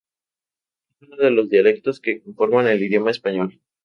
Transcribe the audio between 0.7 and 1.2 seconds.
Es uno